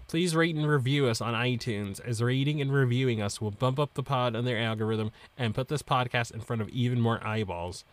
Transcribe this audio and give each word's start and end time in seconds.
Please 0.08 0.34
rate 0.34 0.56
and 0.56 0.66
review 0.66 1.06
us 1.06 1.20
on 1.20 1.34
iTunes, 1.34 2.00
as 2.00 2.22
rating 2.22 2.60
and 2.62 2.72
reviewing 2.72 3.20
us 3.20 3.40
will 3.40 3.50
bump 3.50 3.78
up 3.78 3.92
the 3.94 4.02
pod 4.02 4.34
on 4.34 4.46
their 4.46 4.58
algorithm 4.58 5.12
and 5.36 5.54
put 5.54 5.68
this 5.68 5.82
podcast 5.82 6.32
in 6.32 6.40
front 6.40 6.62
of 6.62 6.70
even 6.70 7.00
more 7.00 7.24
eyeballs. 7.24 7.84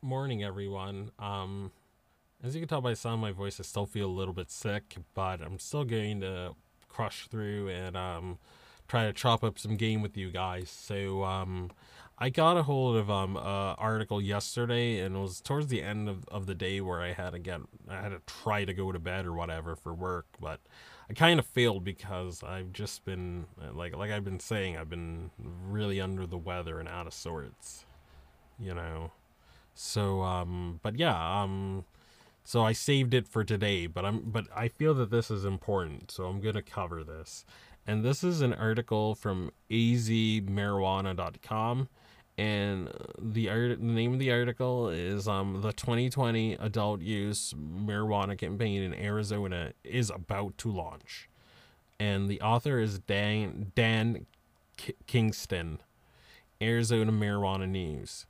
Morning, 0.02 0.44
everyone. 0.44 1.10
Um, 1.18 1.72
as 2.42 2.54
you 2.54 2.60
can 2.60 2.68
tell 2.68 2.80
by 2.80 2.90
the 2.90 2.96
sound 2.96 3.14
of 3.14 3.20
my 3.20 3.32
voice, 3.32 3.58
I 3.58 3.64
still 3.64 3.86
feel 3.86 4.06
a 4.06 4.12
little 4.12 4.34
bit 4.34 4.50
sick, 4.50 4.96
but 5.14 5.40
I'm 5.40 5.58
still 5.58 5.84
going 5.84 6.20
to 6.20 6.54
crush 6.88 7.26
through 7.28 7.68
and 7.68 7.96
um, 7.96 8.38
try 8.86 9.06
to 9.06 9.12
chop 9.12 9.42
up 9.42 9.58
some 9.58 9.76
game 9.76 10.02
with 10.02 10.16
you 10.16 10.30
guys. 10.30 10.70
So 10.70 11.24
um, 11.24 11.70
I 12.20 12.30
got 12.30 12.56
a 12.56 12.64
hold 12.64 12.96
of 12.96 13.10
um 13.10 13.36
a 13.36 13.76
article 13.78 14.20
yesterday, 14.20 14.98
and 15.00 15.14
it 15.14 15.18
was 15.18 15.40
towards 15.40 15.68
the 15.68 15.82
end 15.82 16.08
of, 16.08 16.26
of 16.28 16.46
the 16.46 16.54
day 16.54 16.80
where 16.80 17.00
I 17.00 17.12
had 17.12 17.30
to 17.30 17.38
get 17.38 17.60
I 17.88 18.00
had 18.00 18.08
to 18.10 18.20
try 18.26 18.64
to 18.64 18.74
go 18.74 18.90
to 18.90 18.98
bed 18.98 19.24
or 19.24 19.32
whatever 19.32 19.76
for 19.76 19.94
work, 19.94 20.26
but 20.40 20.58
I 21.08 21.14
kind 21.14 21.38
of 21.38 21.46
failed 21.46 21.84
because 21.84 22.42
I've 22.42 22.72
just 22.72 23.04
been 23.04 23.46
like 23.72 23.96
like 23.96 24.10
I've 24.10 24.24
been 24.24 24.40
saying 24.40 24.76
I've 24.76 24.90
been 24.90 25.30
really 25.38 26.00
under 26.00 26.26
the 26.26 26.38
weather 26.38 26.80
and 26.80 26.88
out 26.88 27.06
of 27.06 27.14
sorts, 27.14 27.86
you 28.58 28.74
know. 28.74 29.12
So 29.74 30.22
um, 30.22 30.80
but 30.82 30.98
yeah 30.98 31.42
um. 31.42 31.84
So 32.44 32.64
I 32.64 32.72
saved 32.72 33.12
it 33.12 33.28
for 33.28 33.44
today, 33.44 33.86
but 33.86 34.06
I'm 34.06 34.22
but 34.22 34.46
I 34.56 34.68
feel 34.68 34.94
that 34.94 35.10
this 35.10 35.30
is 35.30 35.44
important, 35.44 36.10
so 36.10 36.24
I'm 36.24 36.40
gonna 36.40 36.62
cover 36.62 37.04
this. 37.04 37.44
And 37.86 38.02
this 38.04 38.24
is 38.24 38.40
an 38.40 38.54
article 38.54 39.14
from 39.14 39.50
azmarijuana.com 39.70 41.88
and 42.38 42.88
the 43.20 43.50
art 43.50 43.80
the 43.80 43.84
name 43.84 44.12
of 44.12 44.20
the 44.20 44.30
article 44.30 44.88
is 44.88 45.26
um 45.26 45.60
the 45.60 45.72
2020 45.72 46.54
adult 46.54 47.00
use 47.00 47.52
marijuana 47.52 48.38
campaign 48.38 48.80
in 48.82 48.94
Arizona 48.94 49.72
is 49.82 50.08
about 50.08 50.56
to 50.58 50.70
launch. 50.70 51.28
And 52.00 52.28
the 52.28 52.40
author 52.40 52.78
is 52.78 53.00
Dan 53.00 53.72
Dan 53.74 54.26
K- 54.76 54.94
Kingston, 55.08 55.80
Arizona 56.62 57.10
Marijuana 57.10 57.68
News. 57.68 58.26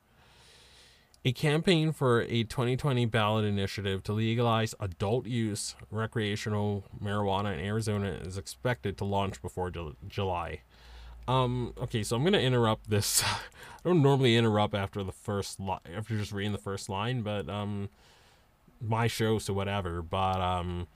A 1.24 1.32
campaign 1.32 1.92
for 1.92 2.22
a 2.22 2.44
2020 2.44 3.04
ballot 3.04 3.44
initiative 3.44 4.02
to 4.04 4.14
legalize 4.14 4.74
adult 4.80 5.26
use 5.26 5.74
recreational 5.90 6.84
marijuana 7.02 7.52
in 7.52 7.60
Arizona 7.60 8.08
is 8.24 8.38
expected 8.38 8.96
to 8.96 9.04
launch 9.04 9.42
before 9.42 9.70
July. 10.08 10.62
Um, 11.28 11.74
okay, 11.78 12.02
so 12.02 12.16
I'm 12.16 12.24
gonna 12.24 12.38
interrupt 12.38 12.88
this. 12.88 13.22
I 13.24 13.36
don't 13.84 14.02
normally 14.02 14.34
interrupt 14.34 14.74
after 14.74 15.04
the 15.04 15.12
first 15.12 15.60
li- 15.60 15.76
after 15.94 16.16
just 16.16 16.32
reading 16.32 16.52
the 16.52 16.58
first 16.58 16.88
line, 16.88 17.20
but 17.20 17.48
um, 17.50 17.90
my 18.80 19.06
show, 19.06 19.38
so 19.38 19.52
whatever. 19.52 20.00
But 20.00 20.40
um, 20.40 20.88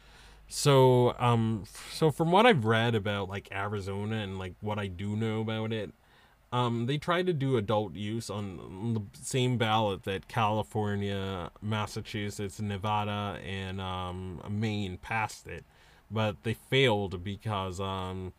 so 0.49 1.15
um, 1.19 1.65
so 1.91 2.11
from 2.11 2.33
what 2.33 2.47
I've 2.47 2.65
read 2.65 2.95
about 2.95 3.29
like 3.29 3.49
Arizona 3.53 4.17
and 4.17 4.39
like 4.39 4.55
what 4.63 4.79
I 4.79 4.87
do 4.87 5.17
know 5.17 5.43
about 5.43 5.71
it, 5.71 5.93
um, 6.51 6.87
they 6.87 6.97
tried 6.97 7.27
to 7.27 7.35
do 7.35 7.59
adult 7.59 7.95
use 7.95 8.31
on 8.31 8.95
the 8.95 9.03
same 9.21 9.59
ballot 9.59 10.05
that 10.05 10.29
California, 10.29 11.51
Massachusetts, 11.61 12.59
Nevada, 12.59 13.39
and 13.47 13.83
um, 13.83 14.41
Maine 14.49 14.97
passed 14.97 15.47
it, 15.47 15.65
but 16.11 16.43
they 16.43 16.55
failed 16.55 17.23
because 17.23 17.81
um, 17.81 18.33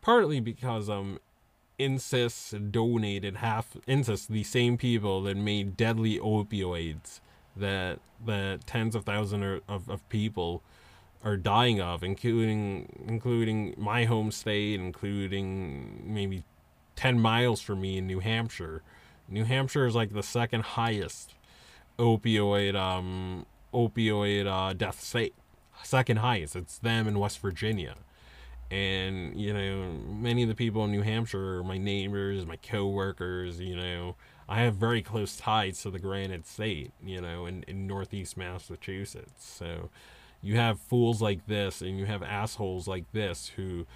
partly 0.00 0.40
because 0.40 0.90
um, 0.90 1.20
Insys 1.78 2.72
donated 2.72 3.36
half 3.36 3.76
Insys, 3.86 4.28
the 4.28 4.44
same 4.44 4.78
people 4.78 5.22
that 5.22 5.36
made 5.36 5.76
deadly 5.76 6.18
opioids 6.18 7.20
that 7.56 7.98
that 8.24 8.66
tens 8.66 8.94
of 8.94 9.04
thousands 9.04 9.62
of, 9.68 9.88
of 9.88 10.08
people 10.08 10.62
are 11.24 11.36
dying 11.36 11.80
of, 11.80 12.02
including 12.02 13.04
including 13.06 13.74
my 13.76 14.04
home 14.04 14.30
state, 14.30 14.80
including 14.80 16.02
maybe 16.06 16.44
10 16.96 17.20
miles 17.20 17.60
from 17.60 17.80
me 17.80 17.98
in 17.98 18.06
New 18.06 18.20
Hampshire. 18.20 18.82
New 19.28 19.44
Hampshire 19.44 19.86
is 19.86 19.94
like 19.94 20.12
the 20.12 20.22
second 20.22 20.62
highest 20.62 21.34
opioid 21.98 22.74
um 22.74 23.46
opioid 23.72 24.46
uh, 24.46 24.72
death 24.72 25.02
state. 25.02 25.34
Second 25.82 26.18
highest. 26.18 26.56
It's 26.56 26.78
them 26.78 27.06
in 27.06 27.18
West 27.18 27.38
Virginia. 27.40 27.96
And 28.70 29.38
you 29.38 29.52
know, 29.52 29.92
many 30.08 30.42
of 30.42 30.48
the 30.48 30.54
people 30.54 30.84
in 30.84 30.90
New 30.90 31.02
Hampshire 31.02 31.58
are 31.58 31.64
my 31.64 31.78
neighbors, 31.78 32.46
my 32.46 32.56
coworkers, 32.56 33.60
you 33.60 33.76
know. 33.76 34.16
I 34.48 34.60
have 34.60 34.76
very 34.76 35.02
close 35.02 35.36
ties 35.36 35.82
to 35.82 35.90
the 35.90 35.98
Granite 35.98 36.46
State, 36.46 36.92
you 37.02 37.20
know, 37.20 37.46
in, 37.46 37.64
in 37.66 37.86
northeast 37.86 38.36
Massachusetts. 38.36 39.44
So 39.44 39.90
you 40.40 40.56
have 40.56 40.78
fools 40.78 41.20
like 41.20 41.46
this 41.46 41.80
and 41.80 41.98
you 41.98 42.06
have 42.06 42.22
assholes 42.22 42.86
like 42.86 43.10
this 43.12 43.48
who 43.56 43.86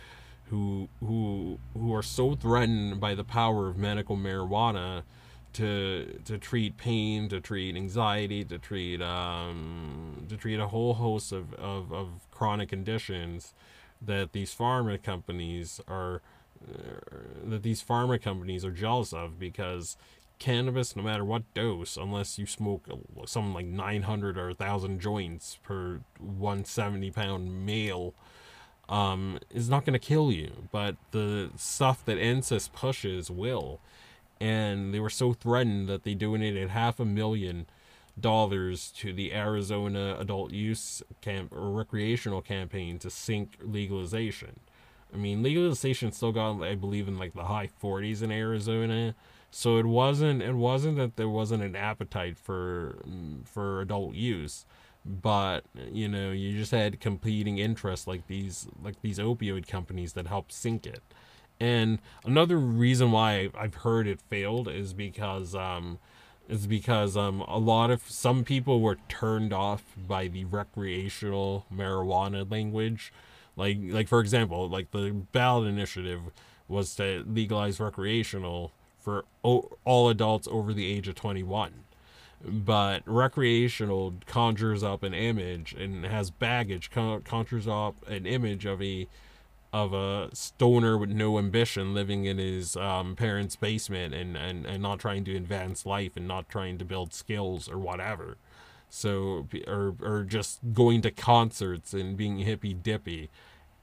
who 0.48 0.88
who 1.00 1.58
who 1.74 1.94
are 1.94 2.02
so 2.02 2.34
threatened 2.34 3.00
by 3.00 3.14
the 3.14 3.24
power 3.24 3.68
of 3.68 3.76
medical 3.76 4.16
marijuana 4.16 5.02
to 5.52 6.20
to 6.24 6.38
treat 6.38 6.76
pain, 6.76 7.28
to 7.28 7.40
treat 7.40 7.76
anxiety, 7.76 8.44
to 8.44 8.58
treat 8.58 9.00
um, 9.00 10.26
to 10.28 10.36
treat 10.36 10.58
a 10.58 10.68
whole 10.68 10.94
host 10.94 11.32
of, 11.32 11.54
of, 11.54 11.92
of 11.92 12.08
chronic 12.30 12.68
conditions 12.68 13.54
that 14.00 14.32
these 14.32 14.54
pharma 14.54 15.02
companies 15.02 15.80
are 15.88 16.22
uh, 16.62 17.16
that 17.44 17.62
these 17.62 17.82
pharma 17.82 18.20
companies 18.20 18.64
are 18.64 18.70
jealous 18.70 19.12
of 19.12 19.38
because 19.38 19.96
cannabis, 20.38 20.96
no 20.96 21.02
matter 21.02 21.24
what 21.24 21.42
dose, 21.54 21.96
unless 21.96 22.38
you 22.38 22.46
smoke 22.46 22.86
something 23.26 23.54
like 23.54 23.66
900 23.66 24.36
or 24.36 24.48
1,000 24.48 24.98
joints 25.00 25.58
per 25.62 26.00
170 26.18 27.10
pound 27.12 27.64
male, 27.64 28.14
um, 28.88 29.38
is 29.54 29.68
not 29.68 29.84
going 29.84 29.92
to 29.92 30.04
kill 30.04 30.32
you, 30.32 30.68
but 30.72 30.96
the 31.12 31.50
stuff 31.56 32.04
that 32.06 32.18
Insys 32.18 32.72
pushes 32.72 33.30
will. 33.30 33.80
And 34.40 34.92
they 34.92 34.98
were 34.98 35.10
so 35.10 35.32
threatened 35.32 35.88
that 35.88 36.02
they 36.02 36.14
donated 36.14 36.70
half 36.70 36.98
a 36.98 37.04
million 37.04 37.66
dollars 38.18 38.90
to 38.98 39.12
the 39.12 39.32
Arizona 39.32 40.16
adult 40.18 40.52
use 40.52 41.02
camp 41.20 41.52
or 41.52 41.70
recreational 41.70 42.42
campaign 42.42 42.98
to 43.00 43.10
sink 43.10 43.56
legalization. 43.62 44.60
I 45.12 45.16
mean, 45.16 45.42
legalization 45.42 46.12
still 46.12 46.32
got, 46.32 46.62
I 46.62 46.74
believe, 46.74 47.08
in 47.08 47.18
like 47.18 47.34
the 47.34 47.44
high 47.44 47.68
40s 47.82 48.22
in 48.22 48.30
Arizona. 48.30 49.14
So 49.50 49.78
it 49.78 49.86
wasn't, 49.86 50.42
it 50.42 50.54
wasn't 50.54 50.96
that 50.98 51.16
there 51.16 51.28
wasn't 51.28 51.62
an 51.62 51.74
appetite 51.74 52.38
for, 52.38 53.02
for 53.44 53.80
adult 53.80 54.14
use 54.14 54.64
but 55.02 55.64
you 55.90 56.06
know 56.06 56.30
you 56.30 56.56
just 56.58 56.72
had 56.72 57.00
competing 57.00 57.56
interests 57.56 58.06
like 58.06 58.26
these 58.26 58.68
like 58.82 59.00
these 59.00 59.18
opioid 59.18 59.66
companies 59.66 60.12
that 60.12 60.26
helped 60.26 60.52
sink 60.52 60.86
it 60.86 61.02
And 61.60 61.98
another 62.24 62.58
reason 62.58 63.12
why 63.12 63.50
I've 63.58 63.76
heard 63.76 64.06
it 64.06 64.20
failed 64.30 64.66
is 64.68 64.94
because 64.94 65.54
um, 65.54 65.98
is 66.50 66.66
because 66.66 67.16
um, 67.16 67.40
a 67.42 67.58
lot 67.58 67.90
of 67.90 68.02
some 68.10 68.44
people 68.44 68.80
were 68.80 68.98
turned 69.08 69.52
off 69.52 69.84
by 69.96 70.26
the 70.26 70.44
recreational 70.44 71.64
marijuana 71.72 72.50
language. 72.50 73.12
Like 73.56 73.78
like 73.82 74.08
for 74.08 74.20
example, 74.20 74.68
like 74.68 74.90
the 74.90 75.10
ballot 75.32 75.68
initiative 75.68 76.20
was 76.68 76.94
to 76.96 77.24
legalize 77.26 77.80
recreational 77.80 78.72
for 78.98 79.24
o- 79.44 79.70
all 79.84 80.08
adults 80.08 80.48
over 80.50 80.72
the 80.72 80.86
age 80.90 81.08
of 81.08 81.14
21 81.14 81.72
but 82.42 83.02
recreational 83.04 84.14
conjures 84.26 84.82
up 84.82 85.02
an 85.02 85.12
image 85.12 85.74
and 85.74 86.06
has 86.06 86.30
baggage 86.30 86.90
con- 86.90 87.20
conjures 87.22 87.68
up 87.68 87.94
an 88.08 88.24
image 88.24 88.64
of 88.64 88.80
a 88.80 89.06
of 89.72 89.92
a 89.92 90.34
stoner 90.34 90.98
with 90.98 91.10
no 91.10 91.38
ambition 91.38 91.94
living 91.94 92.24
in 92.24 92.38
his 92.38 92.76
um, 92.76 93.14
parents 93.14 93.56
basement 93.56 94.14
and, 94.14 94.36
and 94.36 94.66
and 94.66 94.82
not 94.82 94.98
trying 94.98 95.24
to 95.24 95.36
advance 95.36 95.86
life 95.86 96.16
and 96.16 96.26
not 96.26 96.48
trying 96.48 96.78
to 96.78 96.84
build 96.84 97.14
skills 97.14 97.68
or 97.68 97.78
whatever. 97.78 98.36
So 98.88 99.46
or 99.68 99.94
or 100.02 100.24
just 100.24 100.58
going 100.72 101.02
to 101.02 101.10
concerts 101.10 101.94
and 101.94 102.16
being 102.16 102.38
hippy 102.38 102.74
dippy 102.74 103.30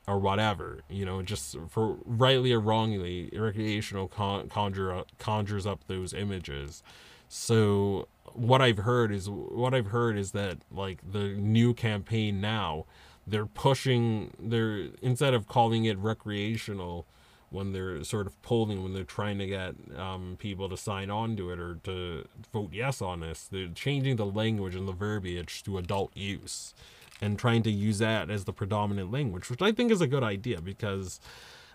or 0.06 0.19
whatever 0.19 0.81
you 0.89 1.06
know 1.06 1.22
just 1.22 1.57
for 1.69 1.98
rightly 2.06 2.54
or 2.54 2.60
wrongly 2.62 3.30
recreational 3.34 4.07
con- 4.07 4.48
conjure 4.50 4.94
up, 4.94 5.07
conjures 5.18 5.66
up 5.66 5.88
those 5.88 6.13
images. 6.13 6.84
So 7.30 8.07
what 8.34 8.62
I've 8.62 8.80
heard 8.80 9.12
is 9.12 9.30
what 9.30 9.74
I've 9.74 9.88
heard 9.88 10.18
is 10.18 10.31
that 10.31 10.57
like 10.72 11.00
the 11.10 11.30
new 11.30 11.74
campaign 11.74 12.39
now, 12.42 12.86
they're 13.27 13.45
pushing 13.45 14.31
they're 14.39 14.88
instead 15.01 15.33
of 15.33 15.47
calling 15.47 15.85
it 15.85 15.97
recreational 15.97 17.06
when 17.50 17.71
they're 17.74 18.03
sort 18.03 18.27
of 18.27 18.41
polling 18.41 18.83
when 18.83 18.94
they're 18.94 19.03
trying 19.03 19.38
to 19.38 19.45
get 19.45 19.75
um, 19.97 20.35
people 20.39 20.68
to 20.69 20.77
sign 20.77 21.09
on 21.09 21.35
to 21.35 21.51
it 21.51 21.59
or 21.59 21.75
to 21.83 22.25
vote 22.51 22.69
yes 22.71 23.01
on 23.01 23.19
this 23.19 23.47
they're 23.51 23.68
changing 23.68 24.15
the 24.15 24.25
language 24.25 24.75
and 24.75 24.88
the 24.88 24.94
verbiage 24.94 25.63
to 25.63 25.77
adult 25.77 26.15
use 26.15 26.74
and 27.21 27.38
trying 27.38 27.63
to 27.63 27.71
use 27.71 28.00
that 28.00 28.29
as 28.29 28.45
the 28.45 28.53
predominant 28.53 29.12
language 29.12 29.50
which 29.50 29.62
i 29.62 29.71
think 29.71 29.91
is 29.91 30.01
a 30.01 30.07
good 30.07 30.24
idea 30.24 30.62
because 30.62 31.19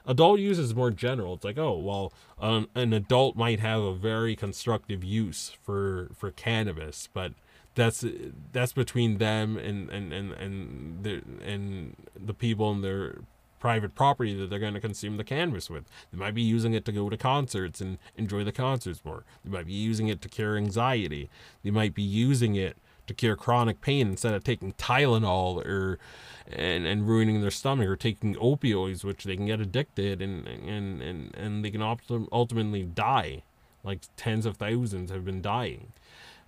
adult 0.06 0.40
use 0.40 0.58
is 0.58 0.74
more 0.74 0.90
general. 0.90 1.34
It's 1.34 1.44
like, 1.44 1.58
oh, 1.58 1.78
well, 1.78 2.12
an 2.40 2.92
adult 2.92 3.36
might 3.36 3.60
have 3.60 3.80
a 3.82 3.94
very 3.94 4.34
constructive 4.36 5.04
use 5.04 5.52
for 5.62 6.10
for 6.14 6.30
cannabis, 6.30 7.08
but 7.12 7.32
that's 7.74 8.04
that's 8.52 8.72
between 8.72 9.18
them 9.18 9.56
and 9.56 9.88
and 9.90 10.12
and 10.12 10.32
and 10.32 11.04
the 11.04 11.22
and 11.44 11.96
the 12.14 12.34
people 12.34 12.70
in 12.72 12.82
their 12.82 13.20
private 13.62 13.94
property 13.94 14.34
that 14.34 14.50
they're 14.50 14.58
going 14.58 14.74
to 14.74 14.80
consume 14.80 15.16
the 15.16 15.24
cannabis 15.24 15.70
with. 15.70 15.84
They 16.10 16.18
might 16.18 16.34
be 16.34 16.42
using 16.42 16.74
it 16.74 16.84
to 16.86 16.92
go 16.92 17.08
to 17.08 17.16
concerts 17.16 17.80
and 17.80 17.98
enjoy 18.16 18.42
the 18.42 18.50
concerts 18.50 19.04
more. 19.04 19.24
They 19.44 19.50
might 19.50 19.66
be 19.66 19.72
using 19.72 20.08
it 20.08 20.20
to 20.22 20.28
cure 20.28 20.56
anxiety. 20.56 21.30
They 21.62 21.70
might 21.70 21.94
be 21.94 22.02
using 22.02 22.56
it 22.56 22.76
to 23.06 23.14
cure 23.14 23.36
chronic 23.36 23.80
pain 23.80 24.08
instead 24.08 24.34
of 24.34 24.42
taking 24.42 24.72
Tylenol 24.74 25.64
or 25.64 26.00
and, 26.48 26.86
and 26.86 27.06
ruining 27.06 27.40
their 27.40 27.52
stomach 27.52 27.88
or 27.88 27.94
taking 27.94 28.34
opioids, 28.34 29.04
which 29.04 29.22
they 29.22 29.36
can 29.36 29.46
get 29.46 29.60
addicted 29.60 30.20
and 30.20 30.46
and 30.48 31.00
and, 31.00 31.34
and 31.36 31.64
they 31.64 31.70
can 31.70 31.82
ultimately 31.82 32.82
die. 32.82 33.42
Like 33.84 34.00
tens 34.16 34.44
of 34.44 34.56
thousands 34.56 35.10
have 35.10 35.24
been 35.24 35.40
dying. 35.40 35.92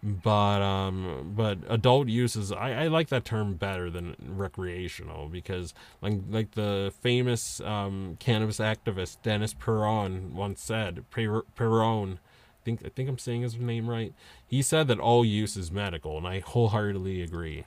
But 0.07 0.61
um, 0.61 1.33
but 1.35 1.59
adult 1.67 2.09
uses 2.09 2.53
I, 2.53 2.85
I 2.85 2.87
like 2.89 3.09
that 3.09 3.25
term 3.25 3.55
better 3.55 3.89
than 3.89 4.17
recreational 4.21 5.29
because 5.29 5.73
like 6.03 6.19
like 6.29 6.51
the 6.51 6.93
famous 7.01 7.59
um, 7.63 8.19
cannabis 8.21 8.59
activist 8.59 9.23
Dennis 9.23 9.55
Peron 9.55 10.35
once 10.35 10.61
said 10.61 11.09
per, 11.11 11.41
Peron 11.57 12.19
think 12.65 12.85
I 12.85 12.89
think 12.89 13.09
I'm 13.09 13.19
saying 13.19 13.43
his 13.43 13.57
name 13.57 13.89
right. 13.89 14.13
He 14.47 14.63
said 14.63 14.89
that 14.89 14.99
all 14.99 15.25
use 15.25 15.57
is 15.57 15.71
medical, 15.71 16.17
and 16.17 16.27
I 16.27 16.41
wholeheartedly 16.41 17.23
agree. 17.23 17.65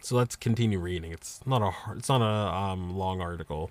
So 0.00 0.16
let's 0.16 0.36
continue 0.36 0.78
reading. 0.78 1.12
It's 1.12 1.40
not 1.44 1.62
a 1.62 1.72
it's 1.96 2.08
not 2.08 2.22
a 2.22 2.54
um, 2.54 2.96
long 2.96 3.20
article. 3.20 3.70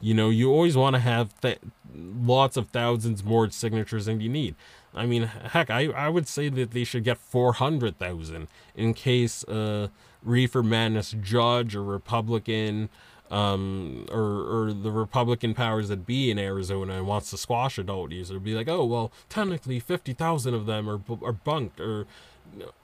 you 0.00 0.14
know, 0.14 0.30
you 0.30 0.50
always 0.50 0.76
want 0.76 0.94
to 0.94 1.00
have 1.00 1.38
th- 1.40 1.58
lots 1.94 2.56
of 2.56 2.68
thousands 2.68 3.25
more 3.25 3.50
signatures 3.50 4.06
than 4.06 4.20
you 4.20 4.28
need. 4.28 4.54
I 4.94 5.06
mean, 5.06 5.25
heck, 5.25 5.70
I, 5.70 5.87
I 5.87 6.08
would 6.08 6.28
say 6.28 6.49
that 6.49 6.70
they 6.70 6.85
should 6.85 7.04
get 7.04 7.18
400,000 7.18 8.49
in 8.76 8.94
case 8.94 9.44
uh, 9.44 9.88
Reefer 10.22 10.62
Madness 10.62 11.14
judge 11.20 11.75
or 11.75 11.82
Republican 11.82 12.88
um, 13.30 14.06
or, 14.10 14.20
or 14.20 14.72
the 14.72 14.90
Republican 14.90 15.54
powers 15.54 15.88
that 15.88 16.06
be 16.06 16.30
in 16.30 16.38
Arizona 16.38 16.94
and 16.94 17.06
wants 17.06 17.30
to 17.30 17.37
squash 17.37 17.76
adult 17.76 18.10
use. 18.10 18.30
It'd 18.30 18.42
be 18.42 18.54
like, 18.54 18.68
oh, 18.68 18.84
well, 18.87 19.12
technically 19.28 19.80
50,000 19.80 20.54
of 20.54 20.66
them 20.66 20.88
are, 20.88 21.00
are 21.22 21.32
bunked 21.32 21.80
or 21.80 22.06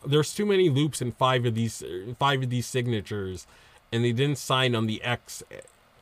there's 0.07 0.35
too 0.35 0.45
many 0.45 0.69
loops 0.69 1.01
in 1.01 1.13
five 1.13 1.47
of 1.47 1.55
these 1.55 1.83
five 2.19 2.43
of 2.43 2.51
these 2.51 2.67
signatures 2.67 3.47
and 3.93 4.05
they 4.05 4.13
didn't 4.13 4.39
sign 4.39 4.75
on 4.75 4.87
the 4.87 5.03
X 5.03 5.43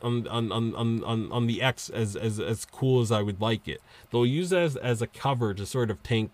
on 0.03 0.27
on 0.29 0.51
on 0.51 0.75
on, 0.75 1.31
on 1.31 1.47
the 1.47 1.63
X 1.63 1.89
as, 1.89 2.17
as 2.17 2.41
as 2.41 2.65
cool 2.65 3.01
as 3.01 3.13
I 3.13 3.23
would 3.23 3.41
like 3.41 3.69
it. 3.69 3.81
They'll 4.11 4.27
use 4.27 4.53
it 4.53 4.59
as 4.59 4.77
as 4.77 5.03
a 5.03 5.07
cover 5.07 5.55
to 5.55 5.65
sort 5.65 5.91
of 5.91 6.03
tank 6.03 6.33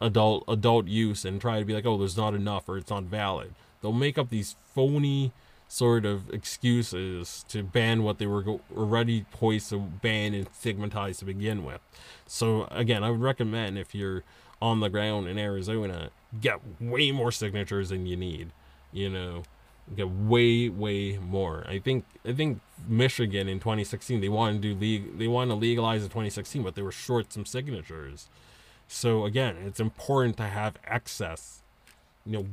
adult 0.00 0.44
adult 0.48 0.86
use 0.86 1.24
and 1.24 1.40
try 1.40 1.58
to 1.58 1.64
be 1.64 1.74
like, 1.74 1.86
oh, 1.86 1.98
there's 1.98 2.16
not 2.16 2.34
enough 2.34 2.68
or 2.68 2.78
it's 2.78 2.90
not 2.90 3.04
valid. 3.04 3.54
They'll 3.84 3.92
make 3.92 4.16
up 4.16 4.30
these 4.30 4.56
phony 4.74 5.30
sort 5.68 6.06
of 6.06 6.30
excuses 6.30 7.44
to 7.48 7.62
ban 7.62 8.02
what 8.02 8.16
they 8.16 8.26
were 8.26 8.42
already 8.74 9.26
poised 9.30 9.68
to 9.68 9.78
ban 9.78 10.32
and 10.32 10.48
stigmatize 10.54 11.18
to 11.18 11.26
begin 11.26 11.66
with. 11.66 11.82
So 12.26 12.66
again, 12.70 13.04
I 13.04 13.10
would 13.10 13.20
recommend 13.20 13.76
if 13.76 13.94
you're 13.94 14.24
on 14.62 14.80
the 14.80 14.88
ground 14.88 15.28
in 15.28 15.36
Arizona, 15.36 16.08
get 16.40 16.60
way 16.80 17.12
more 17.12 17.30
signatures 17.30 17.90
than 17.90 18.06
you 18.06 18.16
need. 18.16 18.52
You 18.90 19.10
know, 19.10 19.42
get 19.94 20.08
way 20.08 20.70
way 20.70 21.18
more. 21.18 21.66
I 21.68 21.78
think 21.78 22.06
I 22.24 22.32
think 22.32 22.62
Michigan 22.88 23.48
in 23.48 23.60
2016 23.60 24.22
they 24.22 24.30
wanted 24.30 24.62
to 24.62 24.72
do 24.72 24.80
league 24.80 25.18
they 25.18 25.28
wanted 25.28 25.50
to 25.50 25.56
legalize 25.56 26.02
in 26.02 26.08
2016, 26.08 26.62
but 26.62 26.74
they 26.74 26.80
were 26.80 26.90
short 26.90 27.34
some 27.34 27.44
signatures. 27.44 28.30
So 28.88 29.26
again, 29.26 29.56
it's 29.66 29.78
important 29.78 30.38
to 30.38 30.44
have 30.44 30.76
excess 30.86 31.60
you 32.26 32.32
know, 32.32 32.46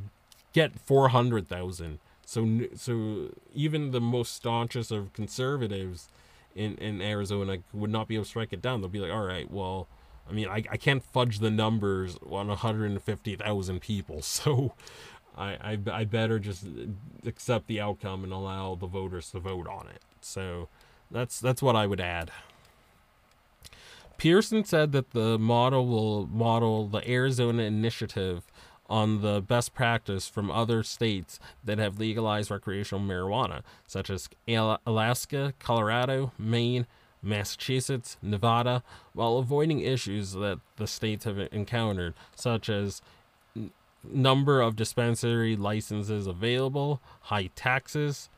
get 0.53 0.79
400,000. 0.79 1.99
So, 2.25 2.61
so 2.75 3.29
even 3.53 3.91
the 3.91 4.01
most 4.01 4.35
staunchest 4.35 4.91
of 4.91 5.13
conservatives 5.13 6.09
in, 6.55 6.75
in 6.75 7.01
Arizona 7.01 7.57
would 7.73 7.89
not 7.89 8.07
be 8.07 8.15
able 8.15 8.25
to 8.25 8.29
strike 8.29 8.53
it 8.53 8.61
down. 8.61 8.81
They'll 8.81 8.89
be 8.89 8.99
like, 8.99 9.11
all 9.11 9.25
right, 9.25 9.49
well, 9.49 9.87
I 10.29 10.33
mean, 10.33 10.47
I, 10.47 10.63
I 10.69 10.77
can't 10.77 11.03
fudge 11.03 11.39
the 11.39 11.49
numbers 11.49 12.17
on 12.29 12.47
150,000 12.47 13.81
people. 13.81 14.21
So 14.31 14.73
I, 15.37 15.49
I, 15.61 15.79
I 15.91 16.05
better 16.05 16.39
just 16.39 16.67
accept 17.25 17.67
the 17.67 17.79
outcome 17.79 18.23
and 18.23 18.33
allow 18.33 18.75
the 18.75 18.87
voters 18.87 19.31
to 19.31 19.39
vote 19.39 19.67
on 19.67 19.87
it. 19.87 20.01
So 20.21 20.67
that's 21.09 21.39
that's 21.39 21.61
what 21.61 21.75
I 21.75 21.87
would 21.87 22.01
add. 22.01 22.31
Pearson 24.17 24.63
said 24.63 24.91
that 24.91 25.11
the 25.11 25.39
model 25.39 25.87
will 25.87 26.27
model 26.27 26.87
the 26.87 27.07
Arizona 27.09 27.63
initiative 27.63 28.43
on 28.91 29.21
the 29.21 29.41
best 29.41 29.73
practice 29.73 30.27
from 30.27 30.51
other 30.51 30.83
states 30.83 31.39
that 31.63 31.79
have 31.79 31.97
legalized 31.97 32.51
recreational 32.51 33.03
marijuana, 33.03 33.61
such 33.87 34.09
as 34.09 34.27
Alaska, 34.85 35.53
Colorado, 35.59 36.33
Maine, 36.37 36.85
Massachusetts, 37.23 38.17
Nevada, 38.21 38.83
while 39.13 39.37
avoiding 39.37 39.79
issues 39.79 40.33
that 40.33 40.59
the 40.75 40.87
states 40.87 41.23
have 41.23 41.39
encountered, 41.53 42.13
such 42.35 42.67
as 42.67 43.01
number 44.03 44.59
of 44.61 44.75
dispensary 44.75 45.55
licenses 45.55 46.27
available, 46.27 46.99
high 47.21 47.49
taxes, 47.55 48.29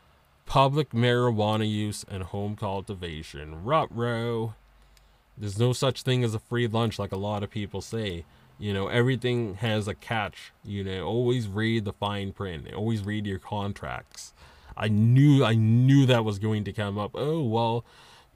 public 0.46 0.92
marijuana 0.92 1.70
use, 1.70 2.06
and 2.08 2.24
home 2.24 2.56
cultivation. 2.56 3.64
Rut 3.64 3.90
There's 3.96 5.58
no 5.58 5.74
such 5.74 6.04
thing 6.04 6.24
as 6.24 6.36
a 6.36 6.40
free 6.40 6.68
lunch 6.68 7.00
like 7.00 7.12
a 7.12 7.18
lot 7.18 7.42
of 7.42 7.50
people 7.50 7.82
say. 7.82 8.26
You 8.60 8.74
know, 8.74 8.88
everything 8.88 9.56
has 9.56 9.88
a 9.88 9.94
catch. 9.94 10.54
You 10.64 10.84
know, 10.84 11.06
always 11.06 11.48
read 11.48 11.86
the 11.86 11.94
fine 11.94 12.32
print. 12.32 12.74
Always 12.74 13.04
read 13.04 13.26
your 13.26 13.40
contracts. 13.40 14.34
I 14.76 14.88
knew 14.88 15.44
I 15.44 15.56
knew 15.56 16.06
that 16.06 16.26
was 16.26 16.40
going 16.40 16.64
to 16.66 16.74
come 16.74 16.98
up. 16.98 17.12
Oh, 17.14 17.44
well, 17.44 17.86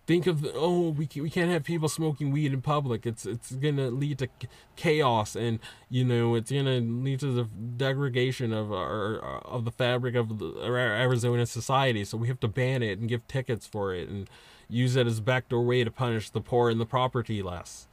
think 0.07 0.25
of 0.25 0.47
oh 0.55 0.89
we 0.89 1.07
we 1.17 1.29
can't 1.29 1.51
have 1.51 1.65
people 1.65 1.89
smoking 1.89 2.31
weed 2.31 2.53
in 2.53 2.62
public 2.62 3.05
it's 3.05 3.25
it's 3.25 3.51
gonna 3.51 3.89
lead 3.89 4.17
to 4.17 4.29
chaos 4.77 5.36
and 5.36 5.59
you 5.89 6.03
know 6.03 6.33
it's 6.33 6.50
gonna 6.50 6.79
lead 6.79 7.19
to 7.19 7.33
the 7.33 7.43
degradation 7.43 8.53
of 8.53 8.71
our 8.71 9.19
of 9.19 9.65
the 9.65 9.71
fabric 9.71 10.15
of 10.15 10.39
the, 10.39 10.63
Arizona 10.63 11.45
society 11.45 12.05
so 12.05 12.17
we 12.17 12.29
have 12.29 12.39
to 12.39 12.47
ban 12.47 12.81
it 12.81 12.97
and 13.00 13.09
give 13.09 13.27
tickets 13.27 13.67
for 13.67 13.93
it 13.93 14.07
and 14.07 14.29
use 14.69 14.95
it 14.95 15.05
as 15.07 15.19
a 15.19 15.21
backdoor 15.21 15.63
way 15.63 15.83
to 15.83 15.91
punish 15.91 16.29
the 16.29 16.41
poor 16.41 16.69
and 16.69 16.79
the 16.79 16.86
property 16.86 17.43
less 17.43 17.87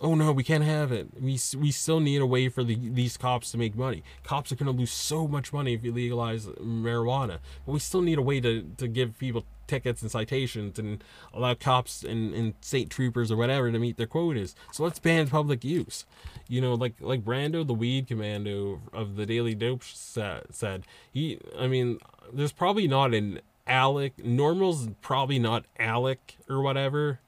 oh 0.00 0.14
no, 0.14 0.32
we 0.32 0.44
can't 0.44 0.64
have 0.64 0.92
it. 0.92 1.08
We 1.20 1.38
we 1.56 1.70
still 1.70 2.00
need 2.00 2.20
a 2.20 2.26
way 2.26 2.48
for 2.48 2.64
the, 2.64 2.76
these 2.90 3.16
cops 3.16 3.50
to 3.52 3.58
make 3.58 3.76
money. 3.76 4.02
Cops 4.22 4.52
are 4.52 4.56
going 4.56 4.72
to 4.72 4.78
lose 4.78 4.92
so 4.92 5.26
much 5.26 5.52
money 5.52 5.74
if 5.74 5.84
you 5.84 5.92
legalize 5.92 6.46
marijuana, 6.46 7.38
but 7.66 7.72
we 7.72 7.78
still 7.78 8.02
need 8.02 8.18
a 8.18 8.22
way 8.22 8.40
to, 8.40 8.62
to 8.76 8.88
give 8.88 9.18
people 9.18 9.44
tickets 9.66 10.00
and 10.00 10.10
citations 10.10 10.78
and 10.78 11.04
allow 11.34 11.54
cops 11.54 12.02
and, 12.02 12.32
and 12.34 12.54
state 12.60 12.88
troopers 12.88 13.30
or 13.30 13.36
whatever 13.36 13.70
to 13.70 13.78
meet 13.78 13.96
their 13.96 14.06
quotas. 14.06 14.54
So 14.72 14.82
let's 14.82 14.98
ban 14.98 15.28
public 15.28 15.64
use. 15.64 16.06
You 16.48 16.60
know, 16.60 16.74
like 16.74 16.94
like 17.00 17.24
Brando, 17.24 17.66
the 17.66 17.74
weed 17.74 18.08
commando 18.08 18.80
of 18.92 19.16
the 19.16 19.26
Daily 19.26 19.54
Dope 19.54 19.82
said. 19.84 20.86
He, 21.12 21.38
I 21.58 21.66
mean, 21.66 21.98
there's 22.32 22.52
probably 22.52 22.88
not 22.88 23.14
an 23.14 23.40
ALEC. 23.66 24.12
NORML's 24.24 24.88
probably 25.02 25.38
not 25.38 25.64
ALEC 25.78 26.18
or 26.48 26.62
whatever 26.62 27.20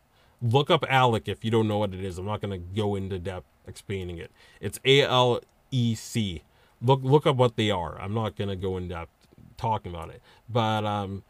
look 0.42 0.70
up 0.70 0.82
ALEC 0.82 1.28
if 1.28 1.44
you 1.44 1.50
don't 1.50 1.68
know 1.68 1.78
what 1.78 1.94
it 1.94 2.02
is. 2.02 2.18
I'm 2.18 2.26
not 2.26 2.40
going 2.40 2.52
to 2.52 2.66
go 2.75 2.94
into 2.94 3.18
depth 3.18 3.47
explaining 3.66 4.18
it. 4.18 4.30
It's 4.61 4.78
A 4.85 5.02
L 5.02 5.40
E 5.70 5.94
C. 5.94 6.42
Look 6.82 7.00
look 7.02 7.26
up 7.26 7.37
what 7.37 7.56
they 7.56 7.70
are. 7.70 8.00
I'm 8.00 8.14
not 8.14 8.37
going 8.37 8.49
to 8.49 8.56
go 8.56 8.76
in 8.76 8.88
depth 8.88 9.11
talking 9.56 9.92
about 9.92 10.11
it. 10.11 10.23
But 10.49 10.85
um 10.85 11.23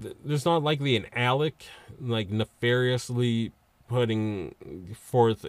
th- 0.00 0.16
there's 0.24 0.44
not 0.44 0.62
likely 0.62 0.96
an 0.96 1.06
ALEC 1.16 1.54
like 2.00 2.30
nefariously 2.30 3.52
putting 3.88 4.54
forth 4.94 5.44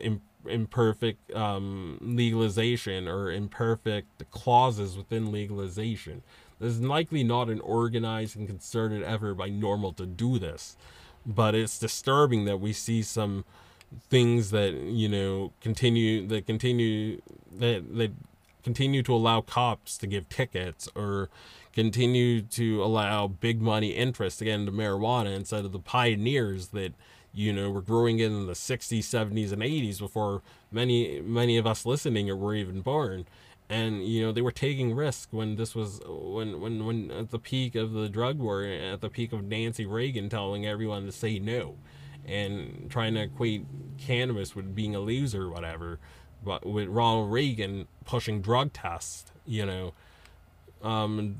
imperfect 0.46 1.34
um, 1.34 1.98
legalization 2.02 3.08
or 3.08 3.32
imperfect 3.32 4.30
clauses 4.32 4.98
within 4.98 5.32
legalization. 5.32 6.22
There's 6.60 6.82
likely 6.82 7.24
not 7.24 7.50
an 7.50 7.62
organized 7.62 8.36
and 8.36 8.48
concerted 8.48 9.04
effort 9.04 9.36
by 9.36 9.50
NORML 9.50 9.96
to 9.98 10.06
do 10.06 10.40
this 10.40 10.76
but 11.26 11.56
it's 11.56 11.80
disturbing 11.80 12.46
that 12.46 12.60
we 12.60 12.74
see 12.74 13.02
some 13.02 13.46
things 14.10 14.52
that 14.52 14.74
you 14.74 15.08
know 15.08 15.52
continue 15.62 16.26
that 16.28 16.46
continue 16.46 17.22
that 17.52 17.96
that 17.96 18.12
continue 18.64 19.04
to 19.04 19.14
allow 19.14 19.42
cops 19.42 19.98
to 19.98 20.08
give 20.08 20.28
tickets 20.30 20.90
or 20.96 21.30
continue 21.74 22.42
to 22.42 22.84
allow 22.84 23.28
big 23.28 23.62
money 23.62 23.90
interest 23.90 24.40
to 24.40 24.46
get 24.46 24.60
into 24.60 24.72
marijuana 24.72 25.36
instead 25.36 25.66
of 25.66 25.72
the 25.72 25.80
pioneers 25.80 26.68
that 26.70 26.94
you 27.34 27.52
know 27.52 27.70
were 27.70 27.82
growing 27.82 28.20
in 28.20 28.46
the 28.46 28.54
60s 28.54 29.00
70s 29.00 29.52
and 29.52 29.62
80s 29.62 30.00
before 30.00 30.42
many 30.72 31.20
many 31.22 31.58
of 31.58 31.68
us 31.68 31.86
listening 31.86 32.36
were 32.40 32.56
even 32.56 32.82
born 32.82 33.26
and 33.70 34.06
you 34.06 34.26
know 34.26 34.32
they 34.32 34.42
were 34.42 34.52
taking 34.52 34.94
risks 34.94 35.32
when 35.32 35.56
this 35.56 35.74
was 35.74 36.02
when 36.06 36.60
when 36.60 36.86
when 36.86 37.12
at 37.12 37.32
the 37.32 37.40
peak 37.40 37.76
of 37.76 37.94
the 37.94 38.10
drug 38.10 38.40
war 38.40 38.64
at 38.64 39.02
the 39.02 39.10
peak 39.10 39.32
of 39.34 39.44
Nancy 39.44 39.86
Reagan 39.86 40.30
telling 40.30 40.66
everyone 40.66 41.06
to 41.06 41.12
say 41.12 41.40
no 41.40 41.76
and 42.26 42.88
trying 42.90 43.14
to 43.16 43.22
equate 43.22 43.66
cannabis 43.98 44.56
with 44.56 44.76
being 44.76 44.96
a 44.96 45.00
loser 45.00 45.44
or 45.44 45.50
whatever 45.50 46.00
but 46.44 46.66
with 46.66 46.88
Ronald 46.88 47.32
Reagan 47.32 47.88
pushing 48.06 48.42
drug 48.42 48.74
tests 48.74 49.32
you 49.46 49.66
know 49.66 49.94
um, 50.82 51.40